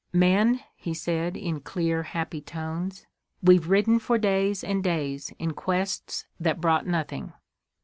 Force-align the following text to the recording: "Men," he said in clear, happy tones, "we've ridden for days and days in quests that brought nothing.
"Men," 0.13 0.61
he 0.73 0.95
said 0.95 1.37
in 1.37 1.59
clear, 1.59 2.01
happy 2.01 2.41
tones, 2.41 3.05
"we've 3.43 3.69
ridden 3.69 3.99
for 3.99 4.17
days 4.17 4.63
and 4.63 4.83
days 4.83 5.31
in 5.37 5.53
quests 5.53 6.25
that 6.39 6.59
brought 6.59 6.87
nothing. 6.87 7.33